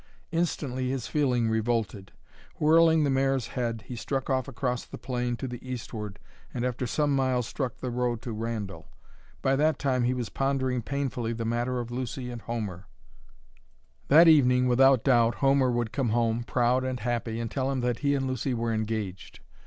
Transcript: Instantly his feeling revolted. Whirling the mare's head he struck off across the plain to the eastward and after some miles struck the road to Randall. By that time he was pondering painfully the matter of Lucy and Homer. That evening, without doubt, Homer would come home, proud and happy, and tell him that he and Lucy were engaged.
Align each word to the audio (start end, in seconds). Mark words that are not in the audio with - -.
Instantly 0.31 0.89
his 0.89 1.05
feeling 1.05 1.47
revolted. 1.47 2.11
Whirling 2.55 3.03
the 3.03 3.11
mare's 3.11 3.49
head 3.49 3.83
he 3.85 3.95
struck 3.95 4.31
off 4.31 4.47
across 4.47 4.83
the 4.83 4.97
plain 4.97 5.35
to 5.35 5.47
the 5.47 5.63
eastward 5.63 6.17
and 6.51 6.65
after 6.65 6.87
some 6.87 7.15
miles 7.15 7.45
struck 7.47 7.77
the 7.77 7.91
road 7.91 8.19
to 8.23 8.31
Randall. 8.31 8.87
By 9.43 9.55
that 9.57 9.77
time 9.77 10.05
he 10.05 10.15
was 10.15 10.29
pondering 10.29 10.81
painfully 10.81 11.33
the 11.33 11.45
matter 11.45 11.79
of 11.79 11.91
Lucy 11.91 12.31
and 12.31 12.41
Homer. 12.41 12.87
That 14.07 14.27
evening, 14.27 14.67
without 14.67 15.03
doubt, 15.03 15.35
Homer 15.35 15.69
would 15.69 15.91
come 15.91 16.09
home, 16.09 16.45
proud 16.45 16.83
and 16.83 16.99
happy, 17.01 17.39
and 17.39 17.51
tell 17.51 17.69
him 17.69 17.81
that 17.81 17.99
he 17.99 18.15
and 18.15 18.25
Lucy 18.25 18.55
were 18.55 18.73
engaged. 18.73 19.39